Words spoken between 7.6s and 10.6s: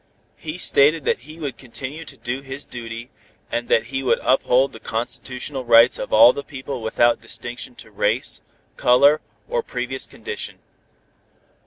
to race, color or previous condition.